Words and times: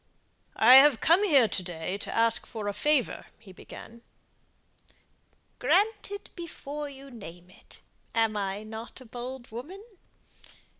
"I've 0.55 0.99
come 0.99 1.23
here 1.23 1.47
to 1.47 1.61
day 1.61 1.95
to 1.99 2.11
ask 2.11 2.47
a 2.55 2.73
favour," 2.73 3.27
he 3.37 3.51
began. 3.53 4.01
"Granted 5.59 6.31
before 6.35 6.89
you 6.89 7.11
name 7.11 7.51
it. 7.51 7.81
Am 8.15 8.31
not 8.33 8.99
I 8.99 9.03
a 9.03 9.07
bold 9.07 9.51
woman?" 9.51 9.85